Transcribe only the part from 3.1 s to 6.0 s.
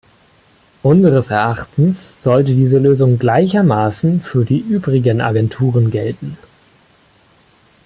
gleichermaßen für die übrigen Agenturen